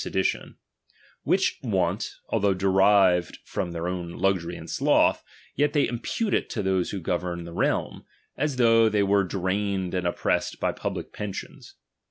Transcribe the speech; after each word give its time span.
sedition; 0.01 0.57
which 1.21 1.59
want, 1.61 2.15
although 2.29 2.55
derived 2.55 3.37
from 3.45 3.71
their" 3.71 3.87
n 3.87 3.93
nrpniiiic 3.93 3.99
own 3.99 4.11
luxury 4.17 4.55
and 4.55 4.67
sloth, 4.67 5.23
yet 5.55 5.73
they 5.73 5.87
impute 5.87 6.33
it 6.33 6.49
to 6.49 6.63
those 6.63 6.89
duc^ih 6.89 6.93
iu»ch 6.93 6.97
■*\'ho 7.01 7.03
govern 7.03 7.43
the 7.43 7.53
realm, 7.53 8.03
as 8.35 8.55
though 8.55 8.89
they 8.89 9.03
were 9.03 9.23
^^„^, 9.25 9.29
uE^^b. 9.29 9.29
dramed 9.29 9.93
and 9.93 10.07
oppressed 10.07 10.59
by 10.59 10.71
public 10.71 11.13
pensions. 11.13 11.75